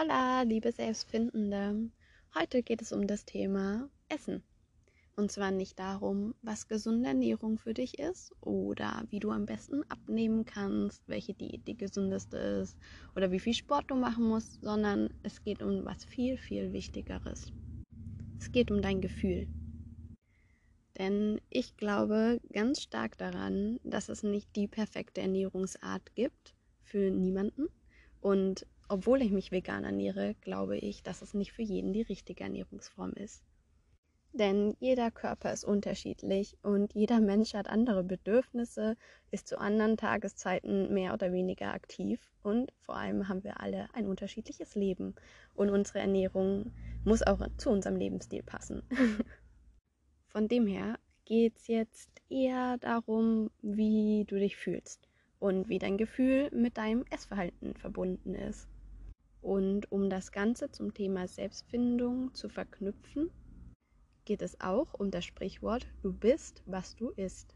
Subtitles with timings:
[0.00, 1.90] Hola, liebe Selbstfindende.
[2.32, 4.44] Heute geht es um das Thema Essen.
[5.16, 9.82] Und zwar nicht darum, was gesunde Ernährung für dich ist oder wie du am besten
[9.88, 12.78] abnehmen kannst, welche Diät die gesündeste ist
[13.16, 17.50] oder wie viel Sport du machen musst, sondern es geht um was viel, viel Wichtigeres.
[18.38, 19.48] Es geht um dein Gefühl.
[20.96, 26.54] Denn ich glaube ganz stark daran, dass es nicht die perfekte Ernährungsart gibt
[26.84, 27.66] für niemanden.
[28.20, 32.44] Und obwohl ich mich vegan ernähre, glaube ich, dass es nicht für jeden die richtige
[32.44, 33.44] Ernährungsform ist.
[34.32, 38.96] Denn jeder Körper ist unterschiedlich und jeder Mensch hat andere Bedürfnisse,
[39.30, 44.06] ist zu anderen Tageszeiten mehr oder weniger aktiv und vor allem haben wir alle ein
[44.06, 45.14] unterschiedliches Leben
[45.54, 46.72] und unsere Ernährung
[47.04, 48.82] muss auch zu unserem Lebensstil passen.
[50.28, 55.08] Von dem her geht es jetzt eher darum, wie du dich fühlst
[55.40, 58.68] und wie dein Gefühl mit deinem Essverhalten verbunden ist.
[59.40, 63.30] Und um das Ganze zum Thema Selbstfindung zu verknüpfen,
[64.24, 67.54] geht es auch um das Sprichwort, du bist, was du isst.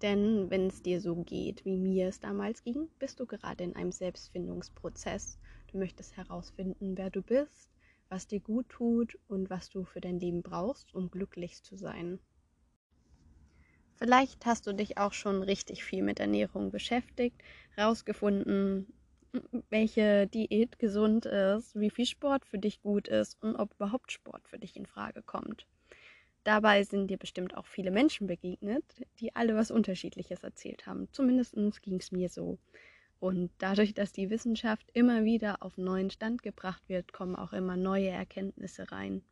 [0.00, 3.76] Denn wenn es dir so geht, wie mir es damals ging, bist du gerade in
[3.76, 5.38] einem Selbstfindungsprozess.
[5.70, 7.68] Du möchtest herausfinden, wer du bist,
[8.08, 12.18] was dir gut tut und was du für dein Leben brauchst, um glücklich zu sein.
[13.94, 17.40] Vielleicht hast du dich auch schon richtig viel mit Ernährung beschäftigt,
[17.76, 18.92] herausgefunden,
[19.70, 24.48] welche Diät gesund ist, wie viel Sport für dich gut ist und ob überhaupt Sport
[24.48, 25.66] für dich in Frage kommt.
[26.44, 28.84] Dabei sind dir bestimmt auch viele Menschen begegnet,
[29.20, 31.08] die alle was Unterschiedliches erzählt haben.
[31.12, 32.58] Zumindest ging es mir so.
[33.20, 37.76] Und dadurch, dass die Wissenschaft immer wieder auf neuen Stand gebracht wird, kommen auch immer
[37.76, 39.22] neue Erkenntnisse rein.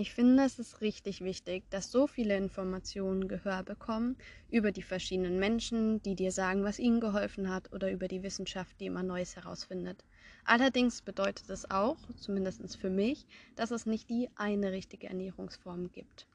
[0.00, 4.16] Ich finde, es ist richtig wichtig, dass so viele Informationen Gehör bekommen
[4.48, 8.78] über die verschiedenen Menschen, die dir sagen, was ihnen geholfen hat, oder über die Wissenschaft,
[8.78, 10.04] die immer Neues herausfindet.
[10.44, 13.26] Allerdings bedeutet es auch, zumindest für mich,
[13.56, 16.28] dass es nicht die eine richtige Ernährungsform gibt.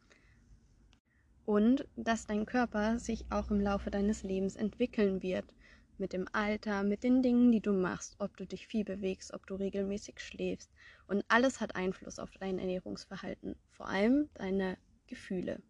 [1.45, 5.55] Und dass dein Körper sich auch im Laufe deines Lebens entwickeln wird
[5.97, 9.47] mit dem Alter, mit den Dingen, die du machst, ob du dich viel bewegst, ob
[9.47, 10.69] du regelmäßig schläfst.
[11.07, 14.77] Und alles hat Einfluss auf dein Ernährungsverhalten, vor allem deine
[15.07, 15.61] Gefühle.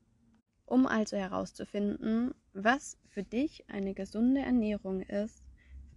[0.65, 5.43] Um also herauszufinden, was für dich eine gesunde Ernährung ist,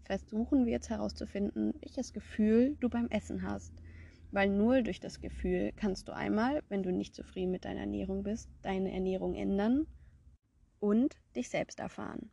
[0.04, 3.72] versuchen wir jetzt herauszufinden, welches Gefühl du beim Essen hast.
[4.32, 8.22] Weil nur durch das Gefühl kannst du einmal, wenn du nicht zufrieden mit deiner Ernährung
[8.22, 9.86] bist, deine Ernährung ändern
[10.80, 12.30] und dich selbst erfahren.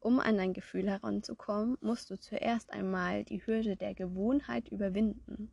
[0.00, 5.52] Um an dein Gefühl heranzukommen, musst du zuerst einmal die Hürde der Gewohnheit überwinden.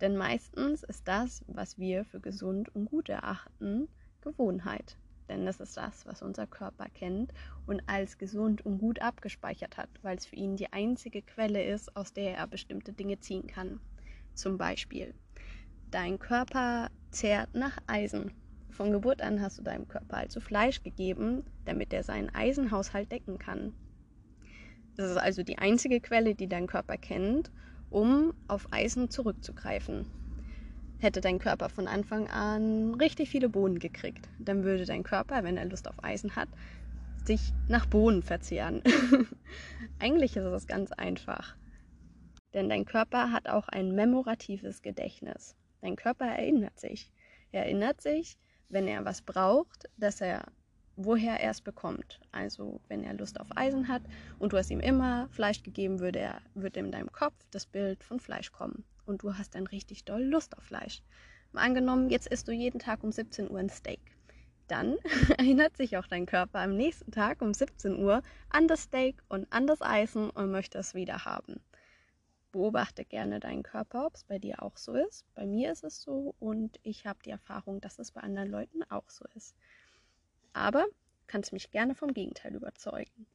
[0.00, 3.88] Denn meistens ist das, was wir für gesund und gut erachten,
[4.22, 4.96] Gewohnheit.
[5.28, 7.32] Denn das ist das, was unser Körper kennt
[7.66, 11.94] und als gesund und gut abgespeichert hat, weil es für ihn die einzige Quelle ist,
[11.96, 13.80] aus der er bestimmte Dinge ziehen kann.
[14.34, 15.14] Zum Beispiel,
[15.90, 18.32] dein Körper zehrt nach Eisen.
[18.70, 23.38] Von Geburt an hast du deinem Körper also Fleisch gegeben, damit er seinen Eisenhaushalt decken
[23.38, 23.74] kann.
[24.96, 27.50] Das ist also die einzige Quelle, die dein Körper kennt,
[27.90, 30.06] um auf Eisen zurückzugreifen.
[30.98, 35.56] Hätte dein Körper von Anfang an richtig viele Bohnen gekriegt, dann würde dein Körper, wenn
[35.56, 36.48] er Lust auf Eisen hat,
[37.24, 38.82] sich nach Bohnen verzehren.
[39.98, 41.56] Eigentlich ist es ganz einfach.
[42.54, 45.56] Denn dein Körper hat auch ein memoratives Gedächtnis.
[45.80, 47.12] Dein Körper erinnert sich.
[47.52, 48.36] Er erinnert sich,
[48.68, 50.44] wenn er was braucht, dass er
[51.04, 52.20] woher er es bekommt.
[52.32, 54.02] Also wenn er Lust auf Eisen hat
[54.38, 58.04] und du hast ihm immer Fleisch gegeben, würde er wird in deinem Kopf das Bild
[58.04, 61.02] von Fleisch kommen und du hast dann richtig doll Lust auf Fleisch.
[61.52, 64.00] Mal angenommen, jetzt isst du jeden Tag um 17 Uhr ein Steak.
[64.68, 64.96] Dann
[65.38, 69.52] erinnert sich auch dein Körper am nächsten Tag um 17 Uhr an das Steak und
[69.52, 71.60] an das Eisen und möchte es wieder haben
[72.52, 75.24] beobachte gerne deinen Körper, ob es bei dir auch so ist.
[75.34, 78.82] Bei mir ist es so und ich habe die Erfahrung, dass es bei anderen Leuten
[78.84, 79.56] auch so ist.
[80.52, 80.86] Aber
[81.26, 83.26] kannst mich gerne vom Gegenteil überzeugen.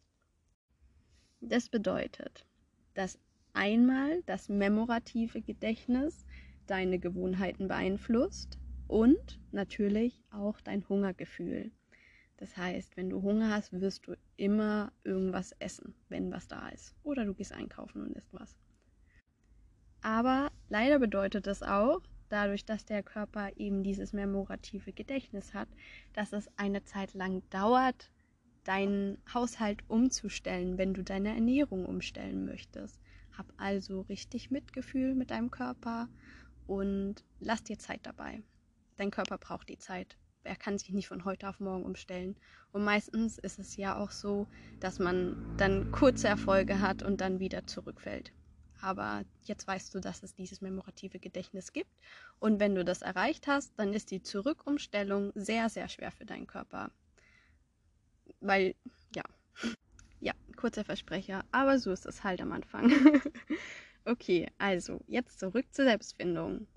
[1.41, 2.45] Das bedeutet,
[2.93, 3.19] dass
[3.53, 6.25] einmal das memorative Gedächtnis
[6.67, 8.57] deine Gewohnheiten beeinflusst
[8.87, 11.71] und natürlich auch dein Hungergefühl.
[12.37, 16.93] Das heißt, wenn du Hunger hast, wirst du immer irgendwas essen, wenn was da ist.
[17.03, 18.57] Oder du gehst einkaufen und isst was.
[20.01, 25.67] Aber leider bedeutet es auch, dadurch, dass der Körper eben dieses memorative Gedächtnis hat,
[26.13, 28.11] dass es eine Zeit lang dauert,
[28.63, 32.99] deinen Haushalt umzustellen, wenn du deine Ernährung umstellen möchtest.
[33.37, 36.09] Hab also richtig Mitgefühl mit deinem Körper
[36.67, 38.41] und lass dir Zeit dabei.
[38.97, 40.17] Dein Körper braucht die Zeit.
[40.43, 42.35] Er kann sich nicht von heute auf morgen umstellen.
[42.71, 44.47] Und meistens ist es ja auch so,
[44.79, 48.31] dass man dann kurze Erfolge hat und dann wieder zurückfällt.
[48.81, 51.91] Aber jetzt weißt du, dass es dieses memorative Gedächtnis gibt.
[52.39, 56.47] Und wenn du das erreicht hast, dann ist die Zurückumstellung sehr, sehr schwer für deinen
[56.47, 56.91] Körper.
[58.41, 58.75] Weil,
[59.15, 59.23] ja,
[60.19, 62.91] ja, kurzer Versprecher, aber so ist es halt am Anfang.
[64.05, 66.67] okay, also jetzt zurück zur Selbstfindung.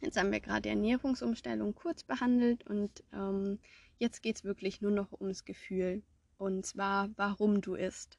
[0.00, 3.58] Jetzt haben wir gerade die Ernährungsumstellung kurz behandelt und ähm,
[3.98, 6.02] jetzt geht es wirklich nur noch ums Gefühl.
[6.38, 8.18] Und zwar, warum du isst.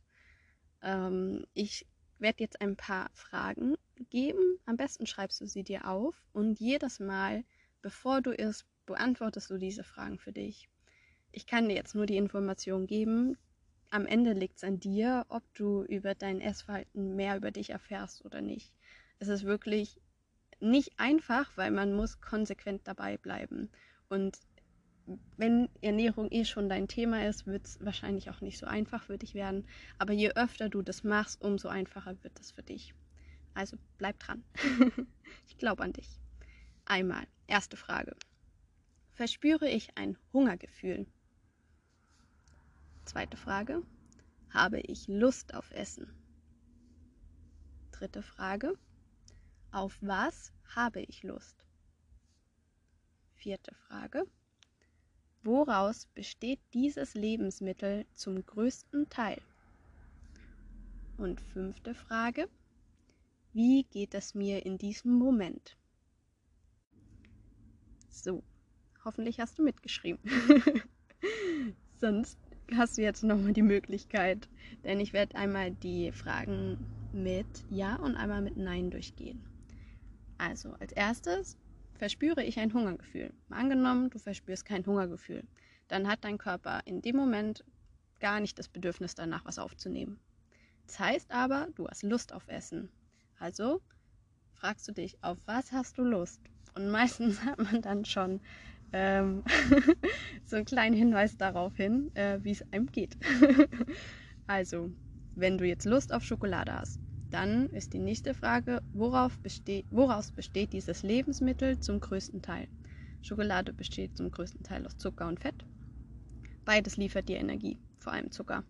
[0.83, 1.87] Ähm, ich
[2.21, 3.75] werde jetzt ein paar Fragen
[4.09, 4.59] geben.
[4.65, 7.43] Am besten schreibst du sie dir auf und jedes Mal,
[7.81, 10.69] bevor du isst, beantwortest du diese Fragen für dich.
[11.31, 13.37] Ich kann dir jetzt nur die Information geben.
[13.89, 18.23] Am Ende liegt es an dir, ob du über dein Essverhalten mehr über dich erfährst
[18.25, 18.73] oder nicht.
[19.19, 19.99] Es ist wirklich
[20.59, 23.69] nicht einfach, weil man muss konsequent dabei bleiben.
[24.09, 24.37] Und
[25.37, 29.17] wenn Ernährung eh schon dein Thema ist, wird es wahrscheinlich auch nicht so einfach für
[29.17, 29.67] dich werden.
[29.97, 32.93] Aber je öfter du das machst, umso einfacher wird es für dich.
[33.53, 34.43] Also bleib dran.
[35.47, 36.19] ich glaube an dich.
[36.85, 38.15] Einmal, erste Frage.
[39.11, 41.05] Verspüre ich ein Hungergefühl?
[43.05, 43.83] Zweite Frage.
[44.49, 46.07] Habe ich Lust auf Essen?
[47.91, 48.77] Dritte Frage.
[49.71, 51.65] Auf was habe ich Lust?
[53.35, 54.25] Vierte Frage.
[55.43, 59.41] Woraus besteht dieses Lebensmittel zum größten Teil?
[61.17, 62.47] Und fünfte Frage.
[63.51, 65.77] Wie geht es mir in diesem Moment?
[68.09, 68.43] So,
[69.03, 70.21] hoffentlich hast du mitgeschrieben.
[71.99, 72.37] Sonst
[72.75, 74.47] hast du jetzt nochmal die Möglichkeit,
[74.83, 76.77] denn ich werde einmal die Fragen
[77.13, 79.41] mit Ja und einmal mit Nein durchgehen.
[80.37, 81.57] Also als erstes
[82.01, 83.31] verspüre ich ein Hungergefühl.
[83.51, 85.43] Angenommen, du verspürst kein Hungergefühl.
[85.87, 87.63] Dann hat dein Körper in dem Moment
[88.19, 90.19] gar nicht das Bedürfnis danach, was aufzunehmen.
[90.87, 92.89] Das heißt aber, du hast Lust auf Essen.
[93.37, 93.83] Also
[94.55, 96.41] fragst du dich, auf was hast du Lust?
[96.73, 98.41] Und meistens hat man dann schon
[98.93, 99.43] ähm,
[100.43, 103.15] so einen kleinen Hinweis darauf hin, äh, wie es einem geht.
[104.47, 104.89] also,
[105.35, 106.99] wenn du jetzt Lust auf Schokolade hast,
[107.31, 108.83] dann ist die nächste Frage,
[109.41, 112.67] beste woraus besteht dieses Lebensmittel zum größten Teil?
[113.21, 115.65] Schokolade besteht zum größten Teil aus Zucker und Fett.
[116.65, 118.63] Beides liefert dir Energie, vor allem Zucker.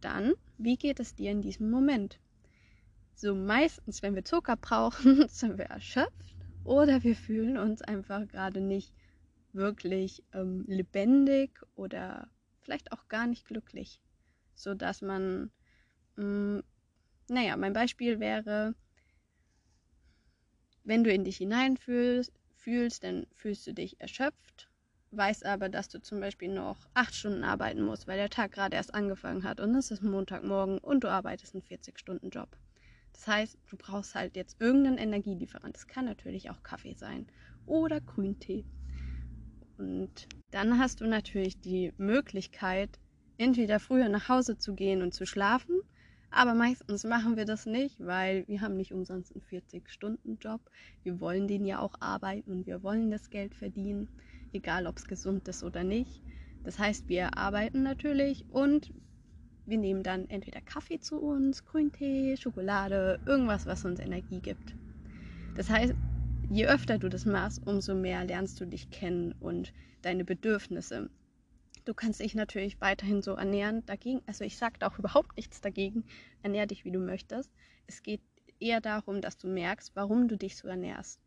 [0.00, 2.18] Dann, wie geht es dir in diesem Moment?
[3.14, 8.60] So meistens, wenn wir Zucker brauchen, sind wir erschöpft oder wir fühlen uns einfach gerade
[8.60, 8.92] nicht
[9.52, 12.28] wirklich ähm, lebendig oder
[12.60, 14.00] vielleicht auch gar nicht glücklich,
[14.54, 15.50] so dass man
[16.16, 16.53] mh, mm,
[17.34, 18.74] naja, mein Beispiel wäre,
[20.84, 24.70] wenn du in dich hineinfühlst, fühlst, dann fühlst du dich erschöpft,
[25.10, 28.76] weißt aber, dass du zum Beispiel noch acht Stunden arbeiten musst, weil der Tag gerade
[28.76, 32.56] erst angefangen hat und es ist Montagmorgen und du arbeitest einen 40-Stunden-Job.
[33.12, 35.76] Das heißt, du brauchst halt jetzt irgendeinen Energielieferant.
[35.76, 37.26] Das kann natürlich auch Kaffee sein
[37.64, 38.64] oder Grüntee.
[39.78, 42.98] Und dann hast du natürlich die Möglichkeit,
[43.38, 45.80] entweder früher nach Hause zu gehen und zu schlafen
[46.34, 50.60] aber meistens machen wir das nicht, weil wir haben nicht umsonst einen 40-Stunden-Job.
[51.02, 54.08] Wir wollen den ja auch arbeiten und wir wollen das Geld verdienen,
[54.52, 56.22] egal ob es gesund ist oder nicht.
[56.64, 58.92] Das heißt, wir arbeiten natürlich und
[59.66, 64.74] wir nehmen dann entweder Kaffee zu uns, Grüntee, Schokolade, irgendwas, was uns Energie gibt.
[65.54, 65.94] Das heißt,
[66.50, 69.72] je öfter du das machst, umso mehr lernst du dich kennen und
[70.02, 71.08] deine Bedürfnisse.
[71.84, 73.84] Du kannst dich natürlich weiterhin so ernähren.
[73.84, 76.04] Dagegen, also ich sage da auch überhaupt nichts dagegen.
[76.42, 77.50] Ernähr dich, wie du möchtest.
[77.86, 78.22] Es geht
[78.58, 81.20] eher darum, dass du merkst, warum du dich so ernährst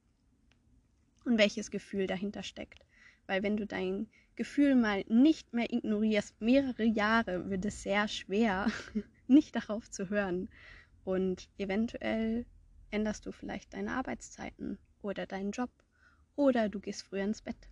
[1.25, 2.85] und welches Gefühl dahinter steckt.
[3.27, 8.71] Weil wenn du dein Gefühl mal nicht mehr ignorierst, mehrere Jahre wird es sehr schwer,
[9.27, 10.49] nicht darauf zu hören.
[11.03, 12.45] Und eventuell
[12.89, 15.69] änderst du vielleicht deine Arbeitszeiten oder deinen Job
[16.35, 17.69] oder du gehst früher ins Bett.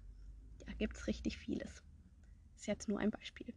[0.68, 1.82] Da gibt es richtig vieles
[2.56, 3.54] ist jetzt nur ein Beispiel.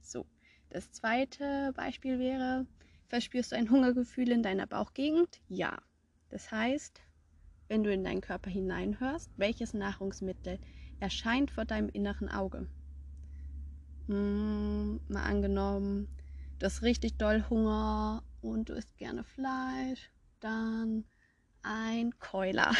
[0.00, 0.26] So,
[0.70, 2.66] das zweite Beispiel wäre,
[3.08, 5.40] verspürst du ein Hungergefühl in deiner Bauchgegend?
[5.48, 5.80] Ja.
[6.28, 7.00] Das heißt,
[7.68, 10.58] wenn du in deinen Körper hineinhörst, welches Nahrungsmittel
[11.00, 12.68] erscheint vor deinem inneren Auge?
[14.08, 16.08] Hm, mal angenommen,
[16.58, 21.04] du hast richtig doll Hunger und du isst gerne Fleisch, dann
[21.62, 22.72] ein Keuler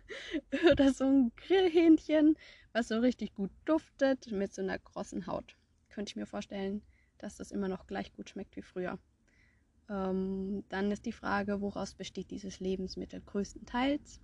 [0.70, 2.36] oder so ein Grillhähnchen
[2.72, 5.56] was so richtig gut duftet mit so einer krossen Haut.
[5.90, 6.82] Könnte ich mir vorstellen,
[7.18, 8.98] dass das immer noch gleich gut schmeckt wie früher.
[9.88, 14.20] Ähm, dann ist die Frage, woraus besteht dieses Lebensmittel größtenteils?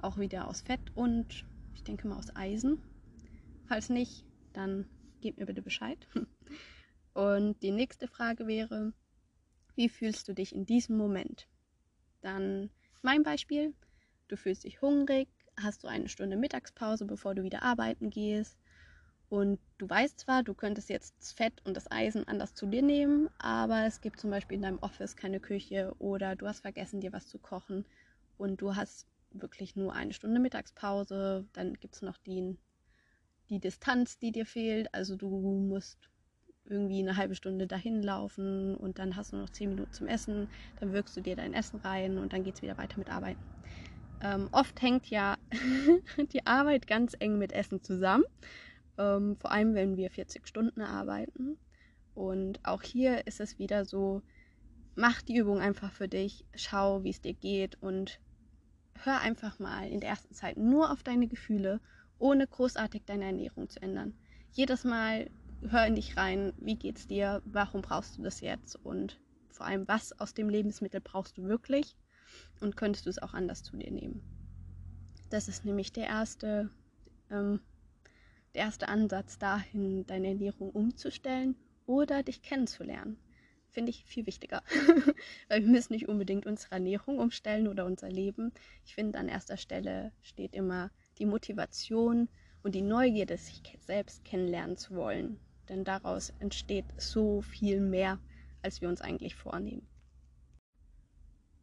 [0.00, 2.82] Auch wieder aus Fett und ich denke mal aus Eisen.
[3.66, 4.88] Falls nicht, dann
[5.20, 6.06] gebt mir bitte Bescheid.
[7.14, 8.92] Und die nächste Frage wäre,
[9.74, 11.48] wie fühlst du dich in diesem Moment?
[12.20, 12.68] Dann
[13.06, 13.72] mein Beispiel,
[14.26, 18.58] du fühlst dich hungrig, hast du eine Stunde Mittagspause, bevor du wieder arbeiten gehst.
[19.28, 22.82] Und du weißt zwar, du könntest jetzt das Fett und das Eisen anders zu dir
[22.82, 27.00] nehmen, aber es gibt zum Beispiel in deinem Office keine Küche oder du hast vergessen,
[27.00, 27.84] dir was zu kochen
[28.38, 31.46] und du hast wirklich nur eine Stunde Mittagspause.
[31.52, 32.56] Dann gibt es noch die,
[33.50, 34.92] die Distanz, die dir fehlt.
[34.92, 36.10] Also du musst
[36.68, 40.48] irgendwie eine halbe Stunde dahin laufen und dann hast du noch zehn Minuten zum Essen.
[40.80, 43.40] Dann wirkst du dir dein Essen rein und dann geht es wieder weiter mit Arbeiten.
[44.20, 45.36] Ähm, oft hängt ja
[46.32, 48.24] die Arbeit ganz eng mit Essen zusammen,
[48.98, 51.58] ähm, vor allem wenn wir 40 Stunden arbeiten.
[52.14, 54.22] Und auch hier ist es wieder so,
[54.94, 58.20] mach die Übung einfach für dich, schau, wie es dir geht und
[59.04, 61.80] hör einfach mal in der ersten Zeit nur auf deine Gefühle,
[62.18, 64.14] ohne großartig deine Ernährung zu ändern.
[64.52, 65.28] Jedes Mal
[65.68, 69.18] hör in dich rein, wie geht's dir, warum brauchst du das jetzt und
[69.50, 71.96] vor allem, was aus dem Lebensmittel brauchst du wirklich
[72.60, 74.22] und könntest du es auch anders zu dir nehmen.
[75.30, 76.70] Das ist nämlich der erste,
[77.30, 77.60] ähm,
[78.54, 83.18] der erste Ansatz dahin, deine Ernährung umzustellen oder dich kennenzulernen.
[83.68, 84.62] Finde ich viel wichtiger.
[85.48, 88.52] Weil wir müssen nicht unbedingt unsere Ernährung umstellen oder unser Leben.
[88.84, 92.28] Ich finde, an erster Stelle steht immer die Motivation
[92.62, 95.40] und die Neugierde, sich selbst kennenlernen zu wollen.
[95.68, 98.18] Denn daraus entsteht so viel mehr,
[98.62, 99.86] als wir uns eigentlich vornehmen.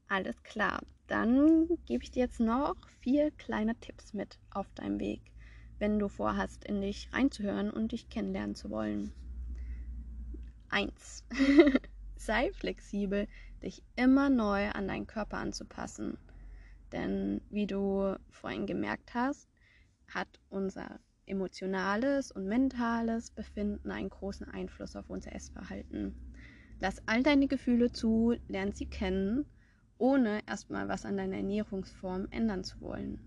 [0.07, 5.21] Alles klar, dann gebe ich dir jetzt noch vier kleine Tipps mit auf deinem Weg,
[5.79, 9.11] wenn du vorhast, in dich reinzuhören und dich kennenlernen zu wollen.
[10.69, 11.23] Eins:
[12.15, 13.27] Sei flexibel,
[13.61, 16.17] dich immer neu an deinen Körper anzupassen.
[16.91, 19.49] Denn wie du vorhin gemerkt hast,
[20.07, 26.15] hat unser emotionales und mentales Befinden einen großen Einfluss auf unser Essverhalten.
[26.79, 29.45] Lass all deine Gefühle zu, lern sie kennen
[30.03, 33.21] ohne erstmal was an deiner Ernährungsform ändern zu wollen.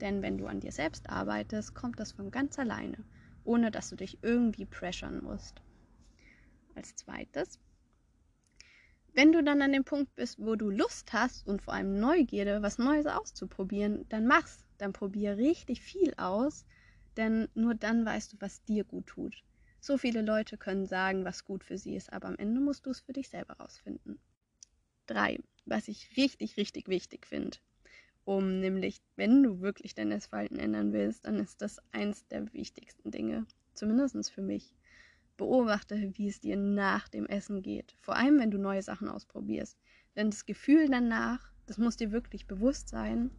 [0.00, 3.04] Denn wenn du an dir selbst arbeitest, kommt das von ganz alleine,
[3.42, 5.62] ohne dass du dich irgendwie pressern musst.
[6.74, 7.58] Als zweites,
[9.14, 12.62] wenn du dann an dem Punkt bist, wo du Lust hast und vor allem Neugierde,
[12.62, 14.64] was Neues auszuprobieren, dann mach's.
[14.78, 16.64] Dann probier richtig viel aus,
[17.16, 19.42] denn nur dann weißt du, was dir gut tut.
[19.80, 22.90] So viele Leute können sagen, was gut für sie ist, aber am Ende musst du
[22.90, 24.18] es für dich selber rausfinden.
[25.06, 25.38] 3
[25.70, 27.56] was ich richtig, richtig wichtig finde.
[28.24, 33.10] Um nämlich, wenn du wirklich dein Essverhalten ändern willst, dann ist das eins der wichtigsten
[33.10, 33.46] Dinge.
[33.74, 34.74] Zumindest für mich.
[35.36, 37.96] Beobachte, wie es dir nach dem Essen geht.
[38.00, 39.78] Vor allem, wenn du neue Sachen ausprobierst.
[40.16, 43.30] Denn das Gefühl danach, das muss dir wirklich bewusst sein.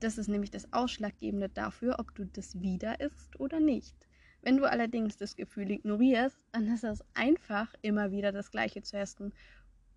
[0.00, 3.94] Das ist nämlich das Ausschlaggebende dafür, ob du das wieder isst oder nicht.
[4.42, 8.96] Wenn du allerdings das Gefühl ignorierst, dann ist es einfach, immer wieder das Gleiche zu
[8.96, 9.32] essen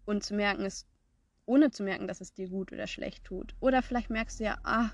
[0.06, 0.88] und zu merken, es
[1.46, 3.56] ohne zu merken, dass es dir gut oder schlecht tut.
[3.60, 4.92] Oder vielleicht merkst du ja, ah,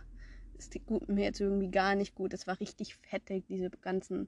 [0.58, 2.34] es tut mir jetzt irgendwie gar nicht gut.
[2.34, 4.28] Es war richtig fettig, diese ganzen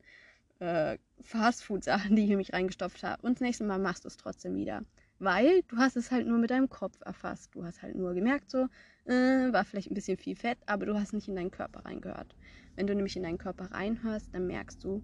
[0.60, 3.22] äh, Fastfood-Sachen, die ich in mich reingestopft habe.
[3.24, 4.84] Und das nächste Mal machst du es trotzdem wieder.
[5.20, 7.54] Weil du hast es halt nur mit deinem Kopf erfasst.
[7.54, 8.68] Du hast halt nur gemerkt, so,
[9.06, 12.36] äh, war vielleicht ein bisschen viel Fett, aber du hast nicht in deinen Körper reingehört.
[12.76, 15.04] Wenn du nämlich in deinen Körper reinhörst, dann merkst du,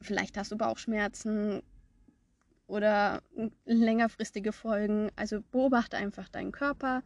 [0.00, 1.62] vielleicht hast du Bauchschmerzen,
[2.72, 3.22] oder
[3.66, 5.10] längerfristige Folgen.
[5.14, 7.02] Also beobachte einfach deinen Körper.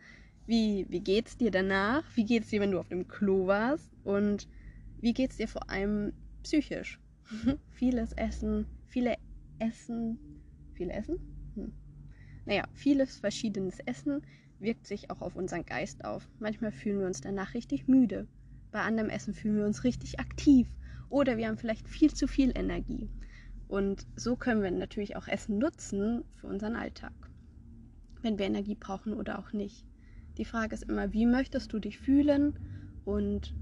[0.47, 2.04] Wie, wie es dir danach?
[2.14, 3.90] Wie geht es dir, wenn du auf dem Klo warst?
[4.04, 4.49] Und
[4.99, 6.12] wie geht es dir vor allem
[6.45, 7.00] psychisch?
[7.73, 9.16] vieles Essen, viele
[9.59, 10.18] Essen,
[10.75, 11.16] viele Essen?
[12.46, 14.22] Naja, vieles verschiedenes Essen
[14.58, 16.28] wirkt sich auch auf unseren Geist auf.
[16.38, 18.26] Manchmal fühlen wir uns danach richtig müde.
[18.70, 20.68] Bei anderem Essen fühlen wir uns richtig aktiv.
[21.08, 23.10] Oder wir haben vielleicht viel zu viel Energie.
[23.68, 27.12] Und so können wir natürlich auch Essen nutzen für unseren Alltag,
[28.22, 29.84] wenn wir Energie brauchen oder auch nicht.
[30.38, 32.58] Die Frage ist immer, wie möchtest du dich fühlen?
[33.04, 33.54] Und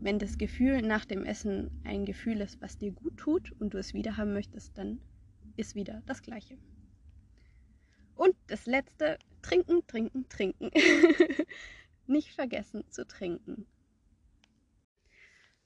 [0.00, 3.78] wenn das Gefühl nach dem Essen ein Gefühl ist, was dir gut tut und du
[3.78, 4.98] es wieder haben möchtest, dann
[5.56, 6.56] ist wieder das Gleiche.
[8.20, 10.70] Und das letzte, trinken, trinken, trinken.
[12.06, 13.66] nicht vergessen zu trinken.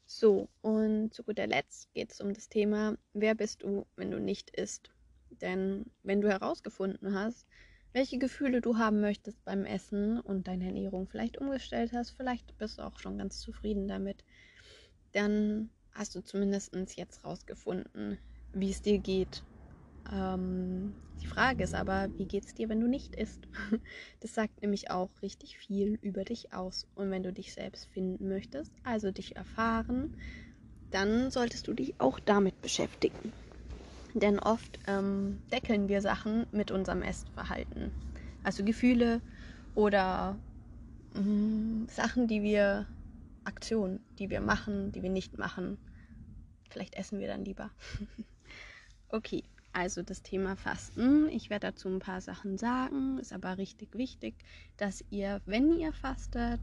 [0.06, 4.20] So, und zu guter Letzt geht es um das Thema, wer bist du, wenn du
[4.20, 4.92] nicht isst?
[5.30, 7.44] Denn wenn du herausgefunden hast,
[7.92, 12.78] welche Gefühle du haben möchtest beim Essen und deine Ernährung vielleicht umgestellt hast, vielleicht bist
[12.78, 14.23] du auch schon ganz zufrieden damit,
[15.11, 18.16] dann hast du zumindest jetzt rausgefunden,
[18.52, 19.42] wie es dir geht
[20.11, 23.49] ähm, die Frage ist aber, wie geht es dir, wenn du nicht isst?
[24.20, 26.87] Das sagt nämlich auch richtig viel über dich aus.
[26.94, 30.11] Und wenn du dich selbst finden möchtest, also dich erfahren,
[30.90, 33.32] dann solltest du dich auch damit beschäftigen.
[34.14, 37.92] Denn oft ähm, deckeln wir Sachen mit unserem Essverhalten.
[38.42, 39.20] Also Gefühle
[39.75, 40.38] oder
[41.14, 42.87] mh, mm, Sachen, die wir,
[43.44, 45.78] Aktionen, die wir machen, die wir nicht machen.
[46.70, 47.70] Vielleicht essen wir dann lieber.
[49.08, 49.42] okay,
[49.74, 51.28] also das Thema Fasten.
[51.28, 53.18] Ich werde dazu ein paar Sachen sagen.
[53.18, 54.34] Ist aber richtig wichtig,
[54.76, 56.60] dass ihr, wenn ihr fastet,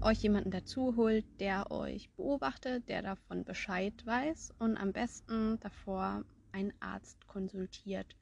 [0.00, 6.24] euch jemanden dazu holt, der euch beobachtet, der davon Bescheid weiß und am besten davor
[6.52, 8.16] einen Arzt konsultiert,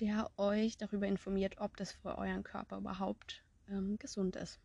[0.00, 4.58] der euch darüber informiert, ob das für euren Körper überhaupt ähm, gesund ist.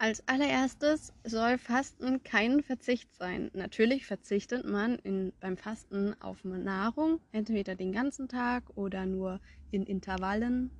[0.00, 3.50] Als allererstes soll Fasten kein Verzicht sein.
[3.52, 9.40] Natürlich verzichtet man in, beim Fasten auf Nahrung, entweder den ganzen Tag oder nur
[9.72, 10.70] in Intervallen.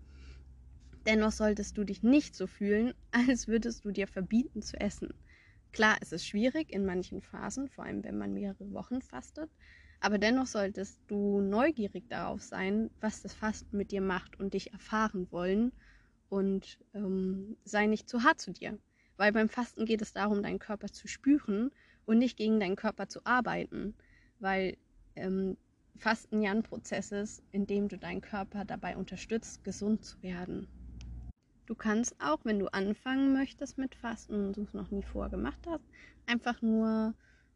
[1.05, 5.09] Dennoch solltest du dich nicht so fühlen, als würdest du dir verbieten zu essen.
[5.73, 9.51] Klar, es ist schwierig in manchen Phasen, vor allem wenn man mehrere Wochen fastet,
[10.01, 14.73] aber dennoch solltest du neugierig darauf sein, was das Fasten mit dir macht und dich
[14.73, 15.73] erfahren wollen
[16.29, 18.79] und ähm, sei nicht zu hart zu dir.
[19.19, 21.71] Weil beim Fasten geht es darum, deinen Körper zu spüren
[22.07, 23.95] und nicht gegen deinen Körper zu arbeiten.
[24.39, 24.79] Weil
[25.17, 25.59] ähm,
[25.97, 30.69] Fasten ja ein Prozess ist, in dem du deinen Körper dabei unterstützt, gesund zu werden.
[31.67, 35.31] Du kannst auch, wenn du anfangen möchtest mit Fasten und du es noch nie vorher
[35.31, 35.85] gemacht hast,
[36.27, 37.13] einfach nur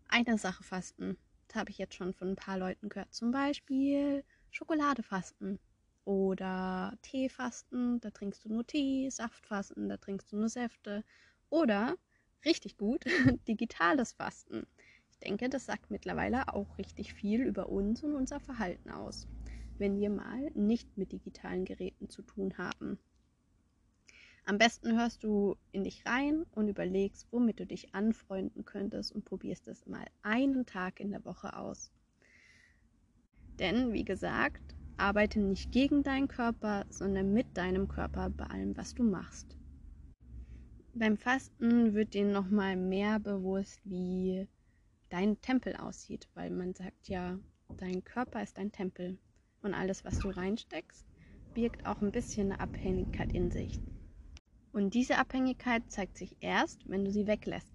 [0.08, 1.16] eine Sache fasten.
[1.46, 3.14] Das habe ich jetzt schon von ein paar Leuten gehört.
[3.14, 5.60] Zum Beispiel Schokoladefasten
[6.04, 11.04] oder Teefasten, da trinkst du nur Tee, Saftfasten, da trinkst du nur Säfte
[11.52, 11.96] oder
[12.44, 13.04] richtig gut,
[13.46, 14.66] digitales Fasten.
[15.10, 19.28] Ich denke, das sagt mittlerweile auch richtig viel über uns und unser Verhalten aus,
[19.78, 22.98] wenn wir mal nicht mit digitalen Geräten zu tun haben.
[24.44, 29.24] Am besten hörst du in dich rein und überlegst, womit du dich anfreunden könntest und
[29.24, 31.92] probierst es mal einen Tag in der Woche aus.
[33.60, 38.94] Denn, wie gesagt, arbeite nicht gegen deinen Körper, sondern mit deinem Körper bei allem, was
[38.94, 39.56] du machst
[40.94, 44.46] beim Fasten wird dir nochmal mehr bewusst, wie
[45.08, 47.38] dein Tempel aussieht, weil man sagt ja,
[47.78, 49.18] dein Körper ist dein Tempel
[49.62, 51.06] und alles, was du reinsteckst,
[51.54, 53.80] birgt auch ein bisschen eine Abhängigkeit in sich.
[54.72, 57.72] Und diese Abhängigkeit zeigt sich erst, wenn du sie weglässt.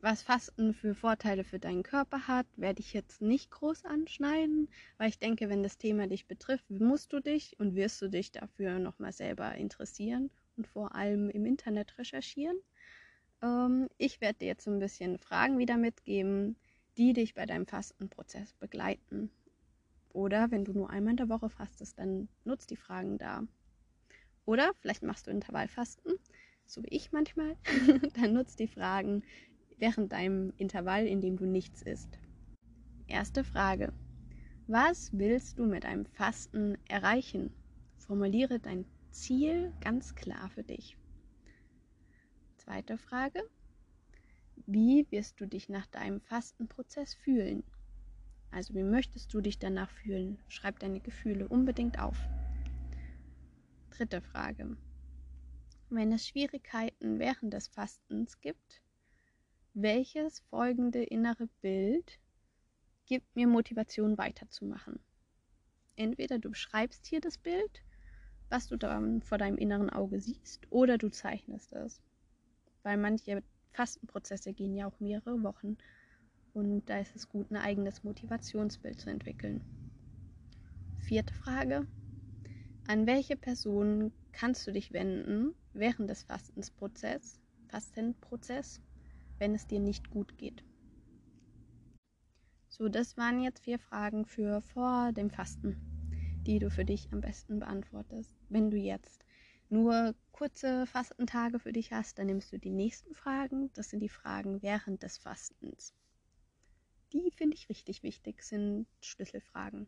[0.00, 5.08] Was Fasten für Vorteile für deinen Körper hat, werde ich jetzt nicht groß anschneiden, weil
[5.08, 8.78] ich denke, wenn das Thema dich betrifft, musst du dich und wirst du dich dafür
[8.78, 12.56] nochmal selber interessieren und vor allem im Internet recherchieren.
[13.42, 16.56] Ähm, ich werde dir jetzt so ein bisschen Fragen wieder mitgeben,
[16.96, 19.30] die dich bei deinem Fastenprozess begleiten.
[20.10, 23.42] Oder wenn du nur einmal in der Woche fastest, dann nutzt die Fragen da.
[24.46, 26.14] Oder vielleicht machst du Intervallfasten,
[26.66, 27.56] so wie ich manchmal.
[28.14, 29.24] dann nutzt die Fragen
[29.78, 32.18] während deinem Intervall, in dem du nichts isst.
[33.08, 33.92] Erste Frage.
[34.66, 37.52] Was willst du mit einem Fasten erreichen?
[37.98, 40.98] Formuliere dein Ziel ganz klar für dich.
[42.56, 43.48] Zweite Frage.
[44.66, 47.62] Wie wirst du dich nach deinem Fastenprozess fühlen?
[48.50, 50.38] Also wie möchtest du dich danach fühlen?
[50.48, 52.18] Schreib deine Gefühle unbedingt auf.
[53.90, 54.76] Dritte Frage.
[55.90, 58.82] Wenn es Schwierigkeiten während des Fastens gibt,
[59.74, 62.18] welches folgende innere Bild
[63.06, 64.98] gibt mir Motivation weiterzumachen?
[65.94, 67.84] Entweder du beschreibst hier das Bild
[68.48, 72.00] was du dann vor deinem inneren Auge siehst, oder du zeichnest es.
[72.82, 75.76] Weil manche Fastenprozesse gehen ja auch mehrere Wochen
[76.52, 79.62] und da ist es gut, ein eigenes Motivationsbild zu entwickeln.
[80.98, 81.86] Vierte Frage.
[82.86, 88.80] An welche Person kannst du dich wenden während des Fastensprozess, Fastenprozess,
[89.38, 90.62] wenn es dir nicht gut geht?
[92.68, 95.93] So, das waren jetzt vier Fragen für vor dem Fasten
[96.46, 98.32] die du für dich am besten beantwortest.
[98.48, 99.24] Wenn du jetzt
[99.70, 103.70] nur kurze Fastentage für dich hast, dann nimmst du die nächsten Fragen.
[103.74, 105.94] Das sind die Fragen während des Fastens.
[107.12, 109.86] Die finde ich richtig wichtig, sind Schlüsselfragen,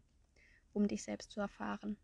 [0.72, 1.96] um dich selbst zu erfahren.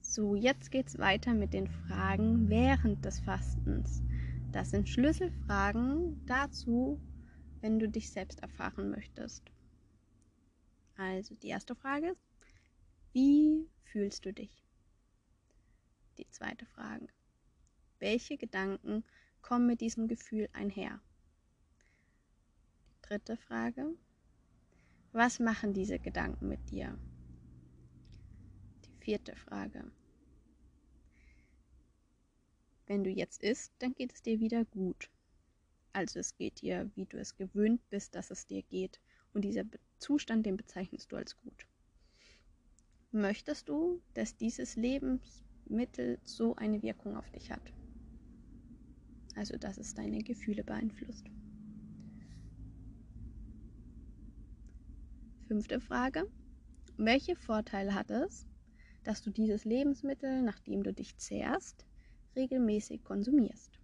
[0.00, 4.02] So, jetzt geht es weiter mit den Fragen während des Fastens.
[4.52, 7.00] Das sind Schlüsselfragen dazu,
[7.60, 9.42] wenn du dich selbst erfahren möchtest.
[10.96, 12.25] Also die erste Frage ist,
[13.16, 14.62] wie fühlst du dich?
[16.18, 17.08] Die zweite Frage.
[17.98, 19.04] Welche Gedanken
[19.40, 21.00] kommen mit diesem Gefühl einher?
[22.90, 23.94] Die dritte Frage.
[25.12, 26.98] Was machen diese Gedanken mit dir?
[28.84, 29.90] Die vierte Frage.
[32.86, 35.08] Wenn du jetzt isst, dann geht es dir wieder gut.
[35.94, 39.00] Also es geht dir, wie du es gewöhnt bist, dass es dir geht.
[39.32, 39.64] Und dieser
[40.00, 41.66] Zustand, den bezeichnest du als gut.
[43.16, 47.72] Möchtest du, dass dieses Lebensmittel so eine Wirkung auf dich hat?
[49.34, 51.24] Also, dass es deine Gefühle beeinflusst.
[55.48, 56.30] Fünfte Frage.
[56.98, 58.46] Welche Vorteile hat es,
[59.02, 61.86] dass du dieses Lebensmittel, nachdem du dich zehrst,
[62.36, 63.80] regelmäßig konsumierst?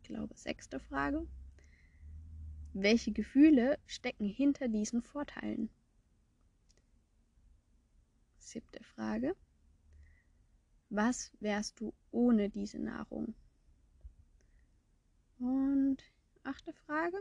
[0.00, 1.26] Ich glaube, sechste Frage.
[2.72, 5.68] Welche Gefühle stecken hinter diesen Vorteilen?
[8.46, 9.34] Siebte Frage.
[10.88, 13.34] Was wärst du ohne diese Nahrung?
[15.40, 15.96] Und
[16.44, 17.18] achte Frage.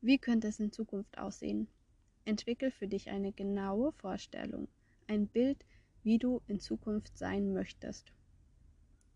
[0.00, 1.66] Wie könnte es in Zukunft aussehen?
[2.24, 4.68] Entwickel für dich eine genaue Vorstellung,
[5.08, 5.66] ein Bild,
[6.04, 8.12] wie du in Zukunft sein möchtest.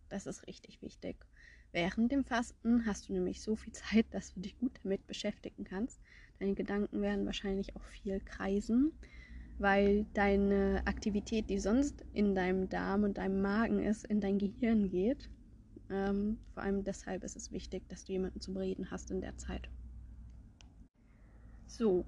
[0.09, 1.25] Das ist richtig wichtig.
[1.71, 5.63] Während dem Fasten hast du nämlich so viel Zeit, dass du dich gut damit beschäftigen
[5.63, 6.01] kannst.
[6.41, 8.99] Deine Gedanken werden wahrscheinlich auch viel kreisen,
[9.59, 14.91] weil deine Aktivität, die sonst in deinem Darm und deinem Magen ist, in dein Gehirn
[14.91, 15.31] geht.
[15.91, 19.37] Ähm, vor allem deshalb ist es wichtig, dass du jemanden zum Reden hast in der
[19.37, 19.69] Zeit.
[21.67, 22.05] So,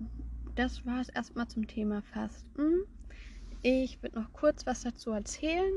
[0.55, 2.85] das war es erstmal zum Thema Fasten.
[3.63, 5.73] Ich würde noch kurz was dazu erzählen,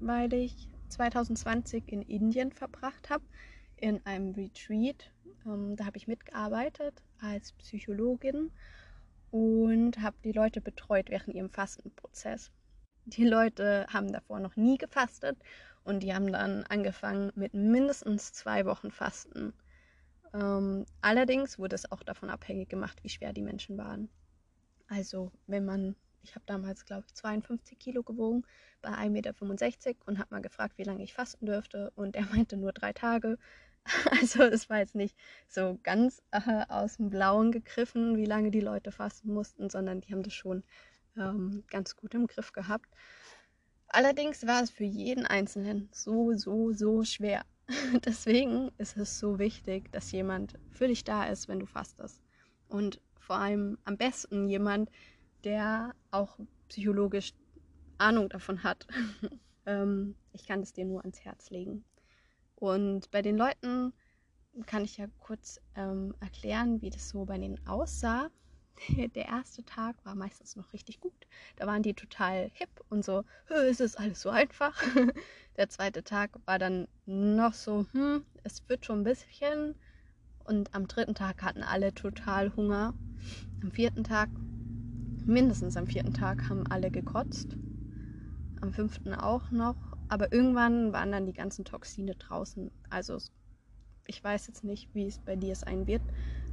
[0.00, 3.24] weil ich 2020 in Indien verbracht habe,
[3.76, 5.10] in einem Retreat.
[5.46, 8.50] Ähm, da habe ich mitgearbeitet als Psychologin
[9.30, 12.50] und habe die Leute betreut während ihrem Fastenprozess.
[13.04, 15.38] Die Leute haben davor noch nie gefastet
[15.84, 19.54] und die haben dann angefangen mit mindestens zwei Wochen Fasten.
[20.34, 24.10] Ähm, allerdings wurde es auch davon abhängig gemacht, wie schwer die Menschen waren.
[24.88, 28.44] Also wenn man, ich habe damals, glaube ich, 52 Kilo gewogen
[28.82, 32.56] bei 1,65 Meter und habe mal gefragt, wie lange ich fasten dürfte und er meinte
[32.56, 33.38] nur drei Tage.
[34.10, 35.16] Also es war jetzt nicht
[35.48, 40.12] so ganz äh, aus dem Blauen gegriffen, wie lange die Leute fasten mussten, sondern die
[40.12, 40.62] haben das schon
[41.16, 42.88] ähm, ganz gut im Griff gehabt.
[43.88, 47.44] Allerdings war es für jeden Einzelnen so, so, so schwer.
[48.04, 52.22] Deswegen ist es so wichtig, dass jemand für dich da ist, wenn du fastest.
[52.68, 54.90] Und vor allem am besten jemand,
[55.44, 57.32] der auch psychologisch
[57.98, 58.86] Ahnung davon hat.
[59.66, 61.84] ähm, ich kann es dir nur ans Herz legen.
[62.58, 63.92] Und bei den Leuten
[64.66, 68.30] kann ich ja kurz ähm, erklären, wie das so bei denen aussah.
[69.14, 71.26] Der erste Tag war meistens noch richtig gut.
[71.56, 74.74] Da waren die total hip und so, es ist alles so einfach.
[75.56, 79.76] Der zweite Tag war dann noch so, hm, es wird schon ein bisschen.
[80.44, 82.94] Und am dritten Tag hatten alle total Hunger.
[83.62, 84.30] Am vierten Tag,
[85.26, 87.56] mindestens am vierten Tag, haben alle gekotzt.
[88.60, 89.97] Am fünften auch noch.
[90.08, 92.70] Aber irgendwann waren dann die ganzen Toxine draußen.
[92.90, 93.18] Also
[94.06, 96.02] ich weiß jetzt nicht, wie es bei dir sein wird,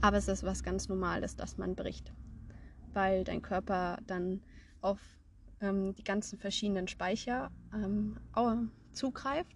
[0.02, 2.12] aber es ist was ganz Normales, dass man bricht.
[2.94, 4.42] Weil dein Körper dann
[4.82, 5.00] auf
[5.62, 8.18] ähm, die ganzen verschiedenen Speicher ähm,
[8.92, 9.56] zugreift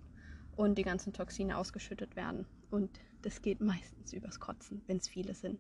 [0.56, 2.46] und die ganzen Toxine ausgeschüttet werden.
[2.70, 2.90] Und
[3.22, 5.60] das geht meistens übers Kotzen, wenn es viele sind.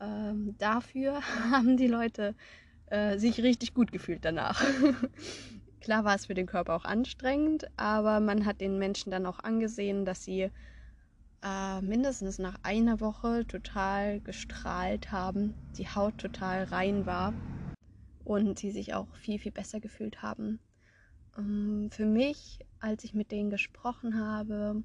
[0.00, 2.34] Ähm, dafür haben die Leute
[2.86, 4.62] äh, sich richtig gut gefühlt danach.
[5.80, 9.38] Klar war es für den Körper auch anstrengend, aber man hat den Menschen dann auch
[9.38, 10.50] angesehen, dass sie
[11.42, 17.32] äh, mindestens nach einer Woche total gestrahlt haben, die Haut total rein war
[18.24, 20.60] und sie sich auch viel, viel besser gefühlt haben.
[21.36, 24.82] Ähm, für mich, als ich mit denen gesprochen habe,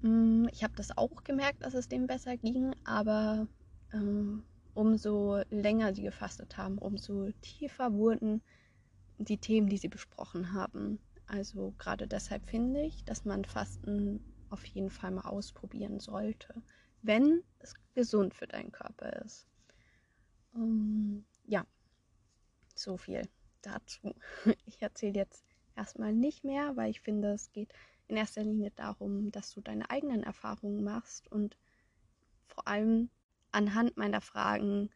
[0.00, 3.46] mm, ich habe das auch gemerkt, dass es denen besser ging, aber
[3.92, 8.42] ähm, umso länger sie gefastet haben, umso tiefer wurden
[9.18, 10.98] die Themen, die sie besprochen haben.
[11.26, 16.62] Also gerade deshalb finde ich, dass man Fasten auf jeden Fall mal ausprobieren sollte,
[17.02, 19.46] wenn es gesund für deinen Körper ist.
[20.54, 21.66] Ähm, ja,
[22.74, 23.22] so viel
[23.62, 24.14] dazu.
[24.66, 25.44] Ich erzähle jetzt
[25.76, 27.72] erstmal nicht mehr, weil ich finde, es geht
[28.06, 31.56] in erster Linie darum, dass du deine eigenen Erfahrungen machst und
[32.46, 33.10] vor allem
[33.50, 34.90] anhand meiner Fragen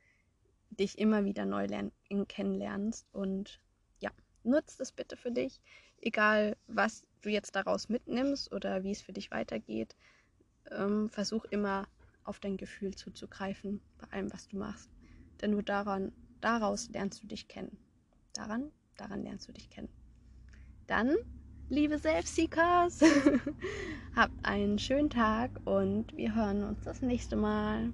[0.70, 1.66] dich immer wieder neu
[2.28, 3.06] kennenlernst.
[3.12, 3.60] Und
[4.48, 5.60] nutzt es bitte für dich,
[6.00, 9.96] egal was du jetzt daraus mitnimmst oder wie es für dich weitergeht.
[10.70, 11.88] Ähm, versuch immer
[12.24, 14.90] auf dein Gefühl zuzugreifen bei allem, was du machst.
[15.40, 17.78] Denn nur daran, daraus lernst du dich kennen.
[18.34, 19.88] Daran, daran lernst du dich kennen.
[20.86, 21.16] Dann,
[21.68, 23.00] liebe Selbstseekers,
[24.14, 27.92] habt einen schönen Tag und wir hören uns das nächste Mal.